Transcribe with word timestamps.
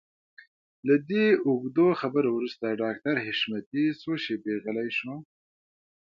له 0.87 0.95
دې 1.09 1.25
اوږدو 1.45 1.87
خبرو 2.01 2.29
وروسته 2.37 2.77
ډاکټر 2.81 3.15
حشمتي 3.25 3.85
څو 4.01 4.11
شېبې 4.23 4.55
غلی 4.63 4.89
شو. 4.97 5.13